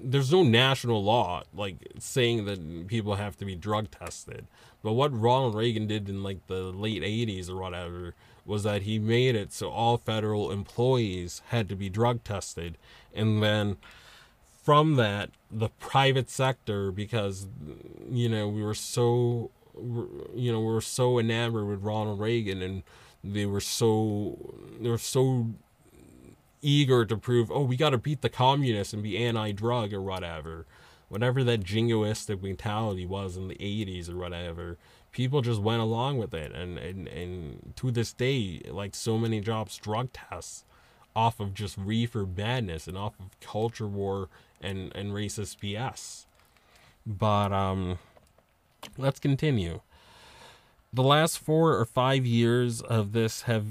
there's 0.00 0.32
no 0.32 0.42
national 0.42 1.04
law 1.04 1.42
like 1.54 1.76
saying 1.98 2.46
that 2.46 2.86
people 2.88 3.16
have 3.16 3.36
to 3.36 3.44
be 3.44 3.54
drug 3.54 3.90
tested 3.90 4.46
but 4.82 4.92
what 4.92 5.12
Ronald 5.18 5.54
Reagan 5.54 5.86
did 5.86 6.08
in 6.08 6.22
like 6.22 6.46
the 6.46 6.62
late 6.62 7.02
80s 7.02 7.50
or 7.50 7.56
whatever 7.56 8.14
was 8.46 8.62
that 8.62 8.82
he 8.82 8.98
made 8.98 9.34
it 9.34 9.52
so 9.52 9.70
all 9.70 9.98
federal 9.98 10.50
employees 10.50 11.42
had 11.48 11.68
to 11.68 11.76
be 11.76 11.88
drug 11.88 12.22
tested. 12.24 12.78
And 13.14 13.42
then 13.42 13.76
from 14.62 14.96
that, 14.96 15.30
the 15.50 15.68
private 15.80 16.30
sector, 16.30 16.90
because, 16.90 17.46
you 18.10 18.28
know, 18.28 18.48
we 18.48 18.62
were 18.62 18.74
so, 18.74 19.50
you 20.34 20.52
know, 20.52 20.60
we 20.60 20.66
were 20.66 20.80
so 20.80 21.18
enamored 21.18 21.66
with 21.66 21.82
Ronald 21.82 22.20
Reagan 22.20 22.62
and 22.62 22.82
they 23.22 23.46
were 23.46 23.60
so, 23.60 24.54
they 24.80 24.88
were 24.88 24.98
so 24.98 25.50
eager 26.62 27.04
to 27.04 27.16
prove, 27.16 27.50
oh, 27.50 27.62
we 27.62 27.76
got 27.76 27.90
to 27.90 27.98
beat 27.98 28.22
the 28.22 28.28
communists 28.28 28.92
and 28.92 29.02
be 29.02 29.18
anti 29.18 29.52
drug 29.52 29.92
or 29.92 30.02
whatever. 30.02 30.66
Whatever 31.08 31.44
that 31.44 31.62
jingoistic 31.62 32.42
mentality 32.42 33.06
was 33.06 33.36
in 33.36 33.48
the 33.48 33.54
80s 33.56 34.10
or 34.10 34.16
whatever 34.16 34.76
people 35.12 35.40
just 35.40 35.62
went 35.62 35.80
along 35.80 36.18
with 36.18 36.34
it. 36.34 36.52
And, 36.52 36.78
and 36.78 37.08
and 37.08 37.72
to 37.76 37.90
this 37.90 38.12
day 38.12 38.60
like 38.68 38.94
so 38.94 39.18
many 39.18 39.40
jobs 39.40 39.76
drug 39.76 40.12
tests 40.12 40.64
off 41.14 41.40
of 41.40 41.54
just 41.54 41.78
reefer 41.78 42.26
madness 42.26 42.86
and 42.86 42.98
off 42.98 43.14
of 43.18 43.38
culture 43.40 43.86
war 43.86 44.28
and 44.60 44.94
and 44.94 45.12
racist 45.12 45.58
bs 45.58 46.26
but 47.06 47.52
um 47.52 47.98
let's 48.98 49.18
continue. 49.18 49.80
The 50.92 51.02
last 51.02 51.38
four 51.38 51.76
or 51.76 51.84
five 51.84 52.24
years 52.24 52.80
of 52.80 53.12
this 53.12 53.42
have 53.42 53.66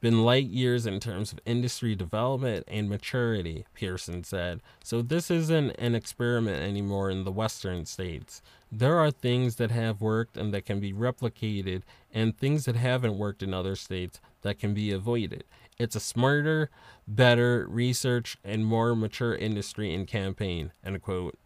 been 0.00 0.24
light 0.24 0.46
years 0.46 0.86
in 0.86 1.00
terms 1.00 1.32
of 1.32 1.40
industry 1.46 1.94
development 1.94 2.64
and 2.68 2.88
maturity, 2.88 3.66
Pearson 3.74 4.24
said. 4.24 4.60
So 4.84 5.02
this 5.02 5.30
isn't 5.30 5.70
an 5.78 5.94
experiment 5.94 6.62
anymore 6.62 7.10
in 7.10 7.24
the 7.24 7.32
western 7.32 7.86
states. 7.86 8.42
There 8.70 8.98
are 8.98 9.10
things 9.10 9.56
that 9.56 9.70
have 9.70 10.00
worked 10.00 10.36
and 10.36 10.52
that 10.52 10.66
can 10.66 10.80
be 10.80 10.92
replicated, 10.92 11.82
and 12.12 12.36
things 12.36 12.64
that 12.64 12.76
haven't 12.76 13.18
worked 13.18 13.42
in 13.42 13.54
other 13.54 13.76
states 13.76 14.20
that 14.42 14.58
can 14.58 14.74
be 14.74 14.92
avoided. 14.92 15.44
It's 15.78 15.96
a 15.96 16.00
smarter, 16.00 16.70
better 17.06 17.66
research 17.68 18.36
and 18.44 18.64
more 18.64 18.94
mature 18.94 19.34
industry 19.34 19.94
and 19.94 20.06
campaign. 20.06 20.72
End 20.84 21.00
quote. 21.02 21.38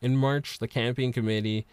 In 0.00 0.16
March, 0.16 0.58
the 0.58 0.68
campaign 0.68 1.12
committee 1.12 1.66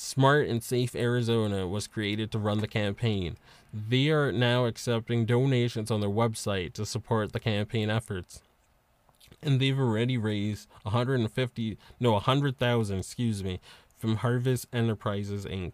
Smart 0.00 0.46
and 0.46 0.62
Safe 0.62 0.94
Arizona 0.94 1.66
was 1.66 1.88
created 1.88 2.30
to 2.30 2.38
run 2.38 2.58
the 2.58 2.68
campaign. 2.68 3.36
They 3.74 4.10
are 4.10 4.30
now 4.30 4.66
accepting 4.66 5.26
donations 5.26 5.90
on 5.90 6.00
their 6.00 6.08
website 6.08 6.72
to 6.74 6.86
support 6.86 7.32
the 7.32 7.40
campaign 7.40 7.90
efforts. 7.90 8.40
And 9.42 9.58
they've 9.58 9.78
already 9.78 10.16
raised 10.16 10.68
150 10.84 11.78
no 11.98 12.12
100,000, 12.12 12.96
excuse 12.96 13.42
me, 13.42 13.58
from 13.98 14.16
Harvest 14.18 14.68
Enterprises 14.72 15.44
Inc., 15.46 15.72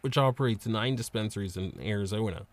which 0.00 0.16
operates 0.16 0.66
9 0.66 0.96
dispensaries 0.96 1.58
in 1.58 1.78
Arizona. 1.78 2.46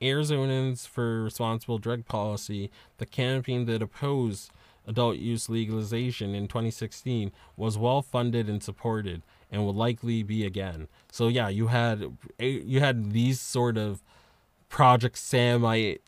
Arizonans 0.00 0.86
for 0.86 1.24
Responsible 1.24 1.78
Drug 1.78 2.06
Policy, 2.06 2.70
the 2.98 3.06
campaign 3.06 3.64
that 3.64 3.82
opposed 3.82 4.52
adult 4.86 5.16
use 5.16 5.48
legalization 5.48 6.32
in 6.32 6.46
2016, 6.46 7.32
was 7.56 7.76
well 7.76 8.02
funded 8.02 8.48
and 8.48 8.62
supported 8.62 9.22
and 9.52 9.64
will 9.64 9.74
likely 9.74 10.22
be 10.22 10.44
again. 10.44 10.88
So 11.12 11.28
yeah, 11.28 11.48
you 11.48 11.68
had 11.68 12.16
eh, 12.40 12.60
you 12.64 12.80
had 12.80 13.12
these 13.12 13.40
sort 13.40 13.76
of 13.76 14.02
Project 14.68 15.18
Samite 15.18 16.00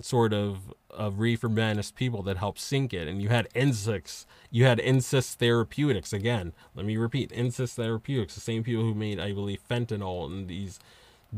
sort 0.00 0.32
of 0.34 0.74
of 0.90 1.20
reefer 1.20 1.48
madness 1.48 1.90
people 1.90 2.22
that 2.24 2.36
helped 2.36 2.58
sink 2.58 2.92
it, 2.92 3.08
and 3.08 3.22
you 3.22 3.28
had 3.28 3.48
Insys, 3.54 4.26
you 4.50 4.64
had 4.64 4.78
Insys 4.78 5.34
Therapeutics 5.34 6.12
again. 6.12 6.52
Let 6.74 6.84
me 6.84 6.96
repeat, 6.96 7.30
Insys 7.30 7.74
Therapeutics, 7.74 8.34
the 8.34 8.40
same 8.40 8.62
people 8.62 8.82
who 8.82 8.94
made, 8.94 9.18
I 9.18 9.32
believe, 9.32 9.60
fentanyl 9.70 10.26
and 10.26 10.48
these 10.48 10.80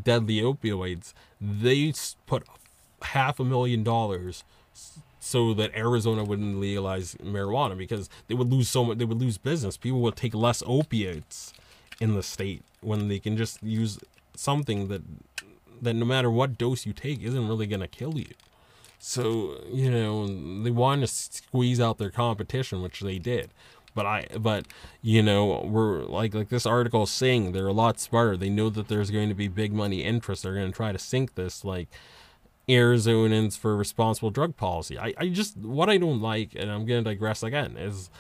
deadly 0.01 0.41
opioids. 0.41 1.13
They 1.41 1.93
put 2.27 2.45
half 3.03 3.39
a 3.39 3.45
million 3.45 3.85
dollars 3.85 4.43
so 5.25 5.55
that 5.55 5.75
Arizona 5.75 6.23
wouldn't 6.23 6.61
legalize 6.61 7.15
marijuana 7.15 7.79
because 7.79 8.11
they 8.29 8.35
would 8.35 8.53
lose 8.53 8.69
so 8.69 8.85
much. 8.85 8.99
They 8.99 9.07
would 9.07 9.21
lose 9.21 9.39
business. 9.39 9.79
People 9.79 10.01
would 10.01 10.17
take 10.17 10.35
less 10.35 10.63
opiates 10.67 11.55
in 11.99 12.15
the 12.15 12.23
state 12.23 12.63
when 12.83 13.09
they 13.09 13.19
can 13.19 13.35
just 13.35 13.63
use 13.63 13.99
something 14.37 14.89
that 14.89 15.01
that 15.81 15.95
no 15.95 16.05
matter 16.05 16.31
what 16.31 16.59
dose 16.59 16.85
you 16.85 16.93
take 16.93 17.23
isn't 17.23 17.49
really 17.49 17.67
going 17.67 17.81
to 17.81 17.89
kill 17.89 18.19
you. 18.19 18.35
So 18.99 19.61
you 19.73 19.91
know 19.91 20.27
they 20.63 20.71
wanted 20.71 21.07
to 21.07 21.07
squeeze 21.07 21.81
out 21.81 21.97
their 21.97 22.11
competition, 22.11 22.83
which 22.83 23.01
they 23.01 23.19
did. 23.19 23.51
But 23.95 24.05
I, 24.05 24.27
but 24.39 24.67
you 25.01 25.23
know, 25.23 25.63
we're 25.65 26.03
like 26.03 26.35
like 26.35 26.51
this 26.51 26.67
article 26.67 27.05
is 27.05 27.11
saying 27.11 27.53
they're 27.53 27.67
a 27.67 27.73
lot 27.73 27.99
smarter. 27.99 28.37
They 28.37 28.51
know 28.51 28.69
that 28.69 28.89
there's 28.89 29.11
going 29.11 29.31
to 29.31 29.35
be 29.35 29.49
big 29.49 29.73
money 29.73 30.03
interest. 30.03 30.43
They're 30.43 30.55
going 30.55 30.71
to 30.71 30.77
try 30.77 30.93
to 30.93 30.99
sink 30.99 31.35
this 31.35 31.65
like 31.65 31.89
Arizonans 32.69 33.59
for 33.59 33.77
responsible 33.77 34.31
drug 34.31 34.57
policy. 34.57 34.99
I, 34.99 35.15
I 35.19 35.29
just 35.29 35.57
what 35.57 35.91
I 35.91 35.99
don't 35.99 36.21
like, 36.21 36.55
and 36.55 36.71
I'm 36.71 36.87
gonna 36.87 37.03
digress 37.03 37.43
again, 37.43 37.77
is 37.77 38.11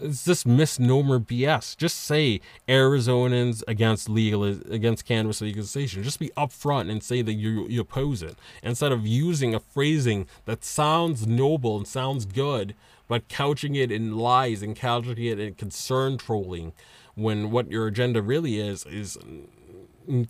it's 0.00 0.24
this 0.24 0.44
misnomer 0.44 1.20
BS. 1.20 1.76
Just 1.76 2.00
say 2.00 2.40
Arizonans 2.68 3.62
against 3.68 4.08
legal 4.08 4.44
against 4.44 5.04
cannabis 5.04 5.40
legalization. 5.40 6.02
Just 6.02 6.18
be 6.18 6.30
upfront 6.36 6.90
and 6.90 7.02
say 7.02 7.22
that 7.22 7.34
you 7.34 7.66
you 7.68 7.80
oppose 7.80 8.22
it 8.22 8.36
instead 8.62 8.92
of 8.92 9.06
using 9.06 9.54
a 9.54 9.60
phrasing 9.60 10.26
that 10.44 10.64
sounds 10.64 11.26
noble 11.26 11.76
and 11.76 11.86
sounds 11.86 12.24
good, 12.24 12.74
but 13.06 13.28
couching 13.28 13.74
it 13.74 13.92
in 13.92 14.16
lies 14.16 14.62
and 14.62 14.74
couching 14.74 15.24
it 15.24 15.38
in 15.38 15.54
concern 15.54 16.18
trolling, 16.18 16.72
when 17.14 17.50
what 17.50 17.70
your 17.70 17.86
agenda 17.86 18.22
really 18.22 18.58
is 18.58 18.84
is 18.86 19.16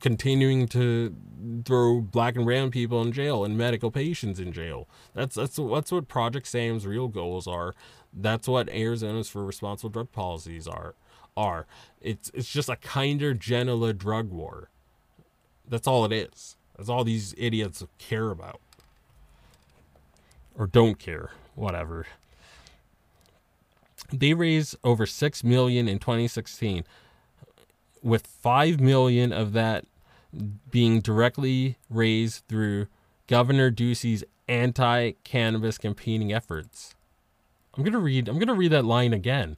continuing 0.01 0.67
to 0.69 1.15
throw 1.65 2.01
black 2.01 2.37
and 2.37 2.45
brown 2.45 2.71
people 2.71 3.03
in 3.03 3.13
jail 3.13 3.45
and 3.45 3.57
medical 3.57 3.91
patients 3.91 4.39
in 4.39 4.53
jail. 4.53 4.89
That's 5.15 5.35
that's 5.35 5.57
that's 5.57 5.93
what 5.93 6.09
Project 6.09 6.47
Sam's 6.47 6.87
real 6.87 7.09
goals 7.09 7.47
are. 7.47 7.75
That's 8.13 8.47
what 8.47 8.69
Arizona's 8.69 9.29
for 9.29 9.45
responsible 9.45 9.91
drug 9.91 10.13
policies 10.13 10.67
are. 10.67 10.95
Are 11.37 11.67
it's 12.01 12.31
it's 12.35 12.51
just 12.51 12.69
a 12.69 12.77
kinder, 12.77 13.33
gentler 13.35 13.93
drug 13.93 14.31
war. 14.31 14.69
That's 15.67 15.87
all 15.87 16.05
it 16.05 16.13
is. 16.13 16.57
That's 16.77 16.89
all 16.89 17.05
these 17.05 17.35
idiots 17.39 17.85
care 17.99 18.31
about, 18.31 18.61
or 20.57 20.67
don't 20.67 20.99
care. 20.99 21.31
Whatever. 21.55 22.07
They 24.13 24.35
raised 24.35 24.77
over 24.85 25.07
six 25.07 25.43
million 25.43 25.89
in 25.89 25.99
2016 25.99 26.85
with 28.03 28.27
5 28.27 28.81
million 28.81 29.33
of 29.33 29.53
that 29.53 29.85
being 30.71 31.01
directly 31.01 31.77
raised 31.91 32.47
through 32.49 32.87
Governor 33.27 33.71
Ducey's 33.71 34.25
anti-cannabis 34.49 35.79
campaigning 35.79 36.33
efforts. 36.33 36.95
I'm 37.75 37.85
going 37.85 37.93
to 37.93 37.99
read 37.99 38.29
I'm 38.29 38.37
going 38.37 38.49
to 38.49 38.55
read 38.55 38.73
that 38.73 38.85
line 38.85 39.13
again. 39.13 39.57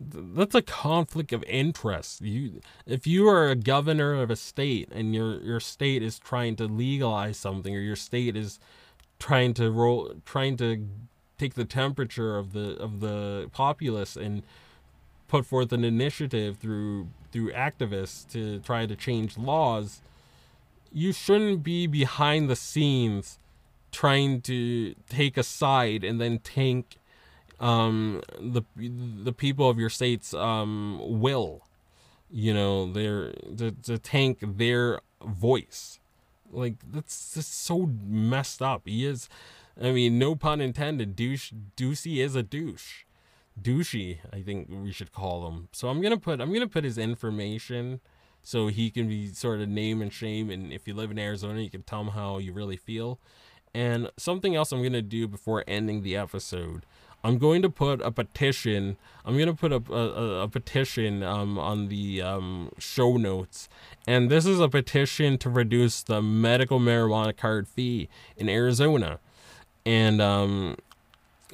That's 0.00 0.54
a 0.54 0.62
conflict 0.62 1.32
of 1.32 1.42
interest. 1.44 2.20
You 2.20 2.60
if 2.86 3.06
you 3.06 3.28
are 3.28 3.48
a 3.48 3.54
governor 3.54 4.20
of 4.20 4.30
a 4.30 4.36
state 4.36 4.90
and 4.92 5.14
your 5.14 5.40
your 5.40 5.60
state 5.60 6.02
is 6.02 6.18
trying 6.18 6.56
to 6.56 6.66
legalize 6.66 7.38
something 7.38 7.74
or 7.74 7.80
your 7.80 7.96
state 7.96 8.36
is 8.36 8.58
trying 9.18 9.54
to 9.54 9.70
roll 9.70 10.14
trying 10.26 10.56
to 10.58 10.86
take 11.38 11.54
the 11.54 11.64
temperature 11.64 12.36
of 12.36 12.52
the 12.52 12.76
of 12.76 13.00
the 13.00 13.48
populace 13.52 14.16
and 14.16 14.42
put 15.28 15.46
forth 15.46 15.72
an 15.72 15.84
initiative 15.84 16.58
through 16.58 17.08
through 17.34 17.50
activists 17.50 18.30
to 18.30 18.60
try 18.60 18.86
to 18.86 18.94
change 18.94 19.36
laws, 19.36 20.00
you 20.92 21.12
shouldn't 21.12 21.64
be 21.64 21.88
behind 21.88 22.48
the 22.48 22.54
scenes 22.54 23.40
trying 23.90 24.40
to 24.40 24.94
take 25.08 25.36
a 25.36 25.42
side 25.42 26.04
and 26.04 26.20
then 26.20 26.38
tank 26.38 26.96
um, 27.58 28.22
the 28.38 28.62
the 28.76 29.32
people 29.32 29.68
of 29.68 29.80
your 29.80 29.90
state's 29.90 30.32
um, 30.32 31.00
will. 31.02 31.62
You 32.30 32.54
know, 32.54 32.92
their 32.92 33.32
to, 33.32 33.72
to 33.82 33.98
tank 33.98 34.38
their 34.40 35.00
voice. 35.20 35.98
Like 36.52 36.74
that's 36.88 37.34
just 37.34 37.52
so 37.64 37.90
messed 38.06 38.62
up. 38.62 38.82
He 38.84 39.04
is, 39.04 39.28
I 39.80 39.90
mean, 39.90 40.20
no 40.20 40.36
pun 40.36 40.60
intended. 40.60 41.16
Douche, 41.16 41.52
Ducey 41.76 42.18
is 42.18 42.36
a 42.36 42.44
douche 42.44 43.02
douchey 43.60 44.18
i 44.32 44.42
think 44.42 44.68
we 44.68 44.92
should 44.92 45.12
call 45.12 45.46
him. 45.48 45.68
So 45.72 45.88
i'm 45.88 46.00
gonna 46.02 46.16
put 46.16 46.40
i'm 46.40 46.52
gonna 46.52 46.66
put 46.66 46.84
his 46.84 46.98
information 46.98 48.00
so 48.42 48.66
he 48.66 48.90
can 48.90 49.08
be 49.08 49.28
sort 49.28 49.60
of 49.60 49.68
name 49.68 50.02
and 50.02 50.12
shame. 50.12 50.50
And 50.50 50.72
if 50.72 50.86
you 50.86 50.94
live 50.94 51.10
in 51.10 51.18
arizona 51.18 51.60
you 51.60 51.70
can 51.70 51.82
tell 51.82 52.00
him 52.00 52.08
how 52.08 52.38
you 52.38 52.52
really 52.52 52.76
feel. 52.76 53.18
And 53.74 54.10
something 54.16 54.54
else 54.54 54.72
i'm 54.72 54.82
gonna 54.82 55.02
do 55.02 55.28
before 55.28 55.64
ending 55.66 56.02
the 56.02 56.16
episode 56.16 56.84
i'm 57.22 57.38
going 57.38 57.62
to 57.62 57.70
put 57.70 58.02
a 58.02 58.10
petition 58.10 58.96
i'm 59.24 59.36
to 59.38 59.54
put 59.54 59.72
a, 59.72 59.82
a, 59.92 60.42
a 60.42 60.48
petition 60.48 61.22
um, 61.22 61.58
on 61.58 61.88
the 61.88 62.22
um, 62.22 62.70
show 62.78 63.16
notes. 63.16 63.68
And 64.06 64.30
this 64.30 64.46
is 64.46 64.60
a 64.60 64.68
petition 64.68 65.38
to 65.38 65.48
reduce 65.48 66.02
the 66.02 66.20
medical 66.20 66.78
marijuana 66.78 67.36
card 67.36 67.66
fee 67.66 68.08
in 68.36 68.48
arizona. 68.48 69.18
And 69.86 70.20
um, 70.20 70.76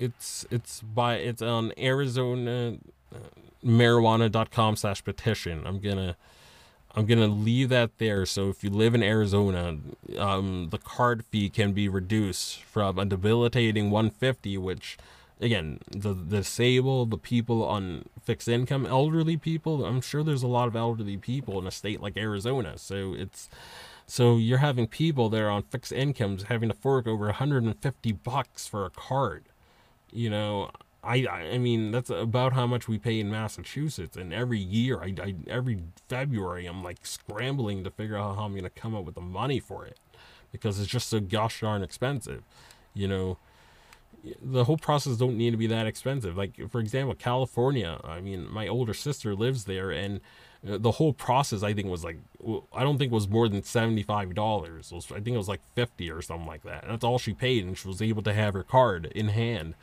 it's 0.01 0.47
it's 0.51 0.81
by 0.81 1.17
it's 1.17 1.43
on 1.43 1.73
Arizona 1.79 2.79
uh, 3.15 3.19
marijuana.com 3.65 4.77
slash 4.77 5.05
petition. 5.05 5.67
I'm 5.67 5.79
gonna 5.79 6.17
I'm 6.95 7.07
gonna 7.07 7.29
leave 7.29 7.69
that 7.69 7.99
there. 7.99 8.25
So 8.25 8.49
if 8.49 8.65
you 8.65 8.71
live 8.71 8.95
in 8.95 9.03
Arizona, 9.03 9.77
um, 10.19 10.69
the 10.71 10.79
card 10.79 11.25
fee 11.27 11.51
can 11.51 11.73
be 11.73 11.89
reduced 11.89 12.63
from 12.63 12.99
a 12.99 13.05
debilitating 13.05 13.91
150, 13.91 14.57
which 14.57 14.97
again 15.39 15.81
the, 15.91 16.15
the 16.15 16.39
disabled, 16.39 17.11
the 17.11 17.19
people 17.19 17.63
on 17.63 18.07
fixed 18.25 18.49
income, 18.49 18.87
elderly 18.87 19.37
people. 19.37 19.85
I'm 19.85 20.01
sure 20.01 20.25
there's 20.25 20.43
a 20.43 20.49
lot 20.49 20.67
of 20.67 20.75
elderly 20.75 21.19
people 21.19 21.59
in 21.59 21.67
a 21.67 21.71
state 21.71 22.01
like 22.01 22.17
Arizona. 22.17 22.79
So 22.79 23.15
it's 23.15 23.51
so 24.07 24.39
you're 24.39 24.59
having 24.59 24.87
people 24.87 25.29
there 25.29 25.51
on 25.51 25.63
fixed 25.65 25.93
incomes 25.93 26.45
having 26.45 26.71
to 26.71 26.75
fork 26.75 27.07
over 27.07 27.27
150 27.27 28.13
bucks 28.13 28.67
for 28.67 28.87
a 28.87 28.91
card 28.91 29.50
you 30.13 30.31
know 30.31 30.71
I, 31.03 31.27
I 31.27 31.59
mean 31.59 31.93
that's 31.93 32.11
about 32.11 32.53
how 32.53 32.67
much 32.67 32.87
we 32.87 32.99
pay 32.99 33.21
in 33.21 33.31
Massachusetts, 33.31 34.17
and 34.17 34.35
every 34.35 34.59
year, 34.59 35.01
I, 35.01 35.15
I 35.23 35.35
every 35.47 35.83
February, 36.09 36.67
I'm 36.67 36.85
like 36.85 37.07
scrambling 37.07 37.85
to 37.85 37.91
figure 37.91 38.19
out 38.19 38.37
how 38.37 38.45
I'm 38.45 38.55
gonna 38.55 38.69
come 38.71 38.95
up 38.95 39.05
with 39.05 39.15
the 39.15 39.23
money 39.23 39.61
for 39.61 39.87
it, 39.87 39.99
because 40.53 40.79
it's 40.79 40.91
just 40.91 41.09
so 41.09 41.21
gosh 41.21 41.61
darn 41.61 41.83
expensive, 41.83 42.43
you 42.95 43.09
know. 43.09 43.39
The 44.43 44.65
whole 44.65 44.77
process 44.77 45.17
don't 45.17 45.39
need 45.39 45.53
to 45.53 45.57
be 45.57 45.67
that 45.69 45.87
expensive. 45.87 46.37
Like 46.37 46.71
for 46.71 46.79
example, 46.81 47.15
California. 47.15 47.99
I 48.05 48.21
mean, 48.21 48.53
my 48.53 48.69
older 48.69 48.93
sister 48.93 49.35
lives 49.35 49.65
there, 49.65 49.91
and 49.91 50.21
uh, 50.69 50.77
the 50.77 50.91
whole 50.91 51.15
process 51.15 51.63
I 51.63 51.73
think 51.73 51.89
was 51.89 52.05
like 52.05 52.19
I 52.75 52.83
don't 52.83 52.99
think 52.99 53.11
it 53.11 53.15
was 53.15 53.29
more 53.29 53.49
than 53.49 53.63
seventy 53.63 54.03
five 54.03 54.35
dollars. 54.35 54.93
I 54.93 55.15
think 55.15 55.29
it 55.29 55.39
was 55.39 55.49
like 55.49 55.63
fifty 55.75 56.11
or 56.11 56.21
something 56.21 56.47
like 56.47 56.65
that. 56.65 56.83
And 56.83 56.93
that's 56.93 57.05
all 57.05 57.19
she 57.19 57.33
paid, 57.33 57.65
and 57.65 57.79
she 57.79 57.89
was 57.89 58.03
able 58.03 58.21
to 58.25 58.35
have 58.35 58.53
her 58.53 58.63
card 58.63 59.07
in 59.15 59.29
hand 59.29 59.75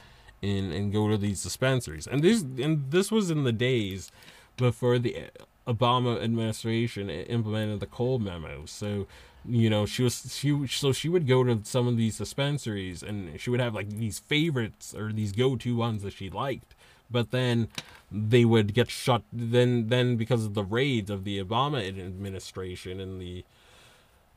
and 0.41 0.71
and 0.73 0.91
go 0.91 1.07
to 1.07 1.17
these 1.17 1.43
dispensaries. 1.43 2.07
And 2.07 2.23
this 2.23 2.41
and 2.41 2.91
this 2.91 3.11
was 3.11 3.31
in 3.31 3.43
the 3.43 3.51
days 3.51 4.11
before 4.55 4.99
the 4.99 5.29
Obama 5.67 6.21
administration 6.23 7.09
implemented 7.09 7.79
the 7.79 7.85
Cole 7.85 8.19
memo. 8.19 8.65
So 8.65 9.07
you 9.47 9.69
know 9.69 9.85
she 9.85 10.03
was 10.03 10.35
she 10.35 10.67
so 10.67 10.91
she 10.91 11.09
would 11.09 11.27
go 11.27 11.43
to 11.43 11.59
some 11.63 11.87
of 11.87 11.97
these 11.97 12.17
dispensaries 12.17 13.01
and 13.01 13.39
she 13.39 13.49
would 13.49 13.59
have 13.59 13.73
like 13.73 13.89
these 13.89 14.19
favorites 14.19 14.93
or 14.93 15.13
these 15.13 15.31
go-to 15.31 15.75
ones 15.75 16.03
that 16.03 16.13
she 16.13 16.29
liked 16.29 16.75
but 17.09 17.31
then 17.31 17.67
they 18.11 18.43
would 18.43 18.73
get 18.73 18.89
shut 18.89 19.21
then 19.31 19.87
then 19.87 20.17
because 20.17 20.45
of 20.45 20.53
the 20.53 20.63
raids 20.63 21.09
of 21.09 21.23
the 21.23 21.41
obama 21.41 21.87
administration 21.87 22.99
in 22.99 23.19
the 23.19 23.45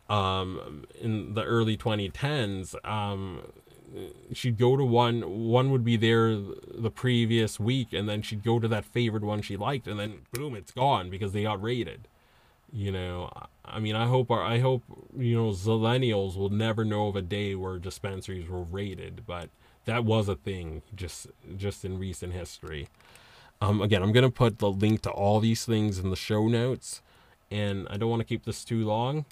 um 0.08 0.84
in 1.00 1.34
the 1.34 1.42
early 1.42 1.76
2010s 1.76 2.74
um 2.88 3.40
she'd 4.32 4.58
go 4.58 4.76
to 4.76 4.84
one 4.84 5.48
one 5.48 5.70
would 5.70 5.84
be 5.84 5.96
there 5.96 6.36
the 6.36 6.90
previous 6.90 7.58
week 7.58 7.92
and 7.92 8.08
then 8.08 8.22
she'd 8.22 8.44
go 8.44 8.58
to 8.58 8.68
that 8.68 8.84
favorite 8.84 9.22
one 9.22 9.42
she 9.42 9.56
liked 9.56 9.88
and 9.88 9.98
then 9.98 10.20
boom 10.32 10.54
it's 10.54 10.72
gone 10.72 11.10
because 11.10 11.32
they 11.32 11.42
got 11.42 11.62
raided. 11.62 12.06
You 12.72 12.92
know 12.92 13.30
i 13.64 13.80
mean 13.80 13.96
i 13.96 14.06
hope 14.06 14.30
our 14.30 14.42
i 14.42 14.60
hope 14.60 14.84
you 15.16 15.36
know 15.36 15.50
zillennials 15.50 16.36
will 16.36 16.50
never 16.50 16.84
know 16.84 17.08
of 17.08 17.16
a 17.16 17.22
day 17.22 17.56
where 17.56 17.78
dispensaries 17.78 18.48
were 18.48 18.62
raided 18.62 19.22
but 19.26 19.48
that 19.86 20.04
was 20.04 20.28
a 20.28 20.36
thing 20.36 20.82
just 20.94 21.26
just 21.56 21.84
in 21.84 21.98
recent 21.98 22.32
history. 22.32 22.88
Um 23.60 23.82
again 23.82 24.02
i'm 24.02 24.12
gonna 24.12 24.30
put 24.30 24.60
the 24.60 24.70
link 24.70 25.02
to 25.02 25.10
all 25.10 25.40
these 25.40 25.64
things 25.64 25.98
in 25.98 26.10
the 26.10 26.16
show 26.16 26.46
notes 26.46 27.02
and 27.50 27.88
i 27.90 27.96
don't 27.96 28.10
want 28.10 28.20
to 28.20 28.24
keep 28.24 28.44
this 28.44 28.64
too 28.64 28.84
long. 28.84 29.24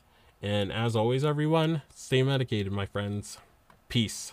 And 0.43 0.73
as 0.73 0.97
always 0.97 1.25
everyone 1.25 1.83
stay 1.95 2.23
medicated 2.25 2.73
my 2.73 2.87
friends. 2.87 3.39
Peace 3.89 4.33